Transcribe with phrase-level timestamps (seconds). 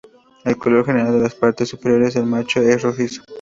[0.45, 3.21] El color general de las partes superiores del macho es rojizo.